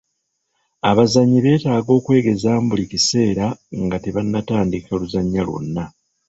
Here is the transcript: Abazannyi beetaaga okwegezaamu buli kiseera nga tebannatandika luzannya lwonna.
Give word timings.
Abazannyi 0.89 1.39
beetaaga 1.45 1.91
okwegezaamu 1.97 2.67
buli 2.69 2.85
kiseera 2.91 3.45
nga 3.83 3.97
tebannatandika 4.03 4.89
luzannya 4.99 5.41
lwonna. 5.47 5.83